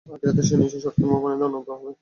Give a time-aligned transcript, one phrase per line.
[0.07, 1.89] আখিরাতেও সে নিশ্চয়ই সৎকর্মপরায়ণদের অন্যতম হবে।